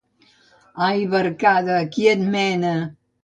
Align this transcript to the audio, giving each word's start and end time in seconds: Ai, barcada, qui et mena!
Ai, 0.87 1.03
barcada, 1.11 1.75
qui 1.97 2.09
et 2.15 2.21
mena! 2.33 2.75